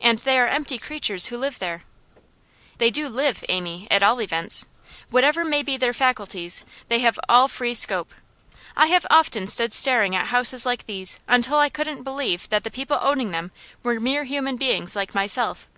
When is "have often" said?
8.86-9.46